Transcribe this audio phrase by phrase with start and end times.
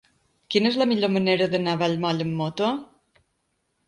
[0.53, 2.71] Quina és la millor manera d'anar a Vallmoll amb moto?